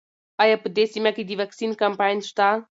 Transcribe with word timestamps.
ایا 0.43 0.55
په 0.63 0.67
دې 0.75 0.85
سیمه 0.93 1.11
کې 1.15 1.23
د 1.25 1.31
واکسین 1.41 1.71
کمپاین 1.81 2.17
شته؟ 2.29 2.47